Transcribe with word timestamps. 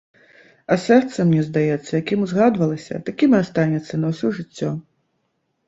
А 0.75 0.77
сэрца, 0.85 1.25
мне 1.31 1.43
здаецца, 1.49 1.91
якім 2.01 2.25
узгадавалася, 2.29 3.03
такім 3.13 3.29
і 3.39 3.39
астанецца 3.43 3.93
на 4.03 4.07
ўсё 4.17 4.35
жыццё. 4.41 4.75